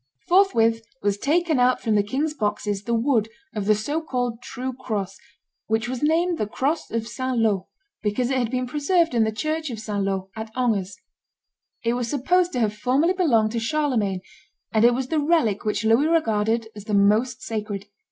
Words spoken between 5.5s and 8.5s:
which was named the cross of St. Laud, because it had